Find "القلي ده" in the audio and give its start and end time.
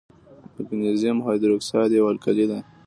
2.13-2.59